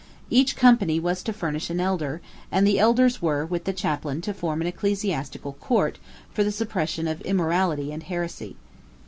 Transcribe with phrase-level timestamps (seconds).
[0.31, 4.33] Each company was to furnish an elder; and the elders were, with the chaplain, to
[4.33, 5.99] form an ecclesiastical court
[6.33, 8.55] for the suppression of immorality and heresy.